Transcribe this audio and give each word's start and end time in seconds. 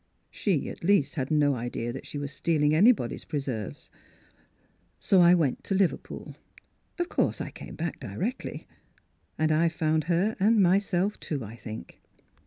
—She. 0.41 0.67
at 0.67 0.83
least, 0.83 1.13
had 1.13 1.29
no 1.29 1.53
idea 1.53 1.93
that 1.93 2.07
she 2.07 2.17
was 2.17 2.31
stealing 2.33 2.73
anybody's 2.73 3.23
preserves.— 3.23 3.91
So 4.99 5.21
I 5.21 5.35
went 5.35 5.63
to 5.65 5.75
Liverpool. 5.75 6.35
Of 6.97 7.07
course 7.07 7.39
I 7.39 7.51
came 7.51 7.75
back 7.75 7.99
directly, 7.99 8.65
and 9.37 9.51
I've 9.51 9.73
found 9.73 10.05
her 10.05 10.35
and 10.39 10.59
myself, 10.59 11.19
too, 11.19 11.45
I 11.45 11.55
think. 11.55 12.01